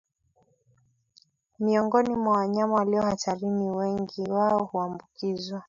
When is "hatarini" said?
3.01-3.69